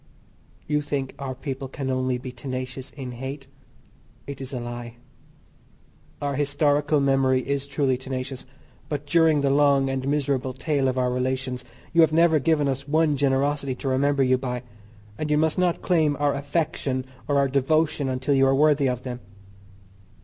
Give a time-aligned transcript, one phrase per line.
[0.65, 3.45] You think our people can only be tenacious in hate
[4.25, 4.95] it is a lie.
[6.19, 8.47] Our historical memory is truly tenacious,
[8.89, 12.87] but during the long and miserable tale of our relations you have never given us
[12.87, 14.63] one generosity to remember you by,
[15.19, 19.03] and you must not claim our affection or our devotion until you are worthy of
[19.03, 19.19] them.